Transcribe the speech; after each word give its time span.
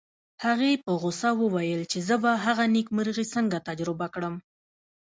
هغې 0.45 0.71
په 0.83 0.91
غوسه 1.01 1.29
وویل 1.41 1.81
چې 1.91 1.99
زه 2.07 2.15
به 2.23 2.31
هغه 2.45 2.63
نېکمرغي 2.75 3.25
څنګه 3.33 3.57
تجربه 3.67 4.07
کړم 4.13 4.35